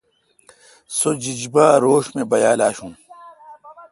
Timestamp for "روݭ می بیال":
1.83-2.59